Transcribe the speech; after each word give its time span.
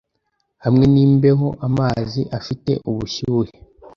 Hamwe 0.63 0.85
nimbeho 0.93 1.47
Amazi 1.67 2.21
afiteubushyuhe 2.37 3.51